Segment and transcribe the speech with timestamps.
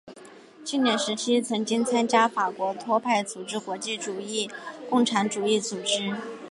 [0.65, 4.49] 青年时期曾经参加法国托派组织国际主义
[4.89, 6.15] 共产主义组织。